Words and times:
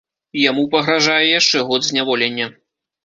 Яму 0.49 0.63
пагражае 0.71 1.19
яшчэ 1.39 1.57
год 1.71 1.87
зняволення. 1.91 2.47